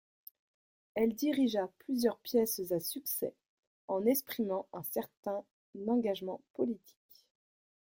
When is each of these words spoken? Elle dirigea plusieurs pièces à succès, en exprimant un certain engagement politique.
Elle 0.95 1.13
dirigea 1.13 1.69
plusieurs 1.77 2.17
pièces 2.17 2.71
à 2.71 2.79
succès, 2.79 3.35
en 3.87 4.03
exprimant 4.07 4.67
un 4.73 4.81
certain 4.81 5.43
engagement 5.85 6.41
politique. 6.55 7.27